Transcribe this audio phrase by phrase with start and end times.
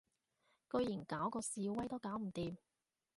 [0.71, 2.57] 居然搞嗰示威都搞唔掂